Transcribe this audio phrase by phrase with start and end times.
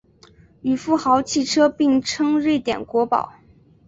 [0.63, 3.33] 与富豪汽车并称瑞典国宝。